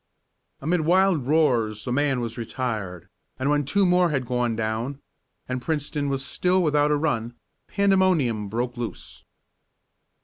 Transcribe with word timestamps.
Amid 0.61 0.81
wild 0.81 1.27
roars 1.27 1.85
the 1.85 1.91
man 1.91 2.21
was 2.21 2.35
retired, 2.35 3.07
and 3.37 3.51
when 3.51 3.63
two 3.63 3.85
more 3.85 4.09
had 4.09 4.25
gone 4.25 4.55
down, 4.55 4.99
and 5.47 5.61
Princeton 5.61 6.09
was 6.09 6.25
still 6.25 6.63
without 6.63 6.89
a 6.89 6.95
run, 6.97 7.35
pandemonium 7.67 8.49
broke 8.49 8.77
loose. 8.77 9.23